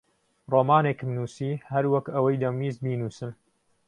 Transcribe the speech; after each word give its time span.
ڕۆمانێکم 0.51 1.09
نووسی 1.17 1.51
هەر 1.71 1.85
وەک 1.93 2.05
ئەوەی 2.13 2.39
دەمویست 2.43 2.79
بینووسم. 2.85 3.31